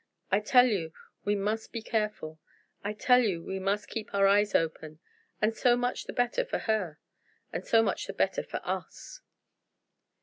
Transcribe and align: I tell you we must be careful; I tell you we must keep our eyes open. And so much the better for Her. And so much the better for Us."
I 0.31 0.39
tell 0.39 0.65
you 0.65 0.93
we 1.25 1.35
must 1.35 1.71
be 1.71 1.83
careful; 1.83 2.39
I 2.83 2.93
tell 2.93 3.21
you 3.21 3.43
we 3.43 3.59
must 3.59 3.87
keep 3.87 4.15
our 4.15 4.25
eyes 4.25 4.55
open. 4.55 4.97
And 5.39 5.53
so 5.55 5.77
much 5.77 6.05
the 6.05 6.11
better 6.13 6.43
for 6.43 6.57
Her. 6.57 6.97
And 7.53 7.67
so 7.67 7.83
much 7.83 8.07
the 8.07 8.13
better 8.13 8.41
for 8.41 8.61
Us." 8.63 9.21